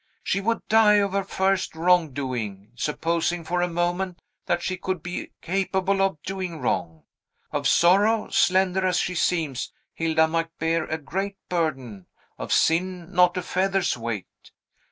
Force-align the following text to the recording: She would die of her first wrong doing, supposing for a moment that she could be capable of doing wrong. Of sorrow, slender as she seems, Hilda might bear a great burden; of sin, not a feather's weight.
She 0.23 0.41
would 0.41 0.67
die 0.67 0.95
of 0.95 1.11
her 1.11 1.23
first 1.23 1.75
wrong 1.75 2.11
doing, 2.11 2.71
supposing 2.73 3.43
for 3.43 3.61
a 3.61 3.67
moment 3.67 4.19
that 4.47 4.63
she 4.63 4.75
could 4.75 5.03
be 5.03 5.29
capable 5.43 6.01
of 6.01 6.19
doing 6.23 6.59
wrong. 6.59 7.03
Of 7.51 7.67
sorrow, 7.67 8.27
slender 8.29 8.83
as 8.83 8.97
she 8.97 9.13
seems, 9.13 9.71
Hilda 9.93 10.27
might 10.27 10.57
bear 10.57 10.85
a 10.85 10.97
great 10.97 11.37
burden; 11.49 12.07
of 12.39 12.51
sin, 12.51 13.13
not 13.13 13.37
a 13.37 13.43
feather's 13.43 13.95
weight. 13.95 14.25